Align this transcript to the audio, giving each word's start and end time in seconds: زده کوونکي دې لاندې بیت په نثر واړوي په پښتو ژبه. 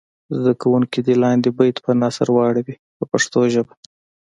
زده 0.37 0.53
کوونکي 0.61 0.99
دې 1.07 1.15
لاندې 1.23 1.49
بیت 1.57 1.77
په 1.85 1.91
نثر 2.01 2.27
واړوي 2.31 2.75
په 2.97 3.03
پښتو 3.11 3.39
ژبه. 3.53 3.73